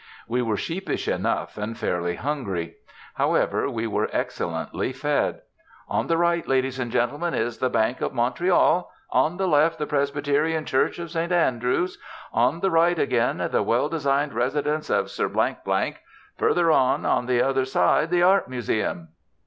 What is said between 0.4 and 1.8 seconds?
were sheepish enough, and